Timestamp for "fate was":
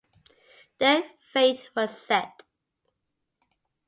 1.31-1.95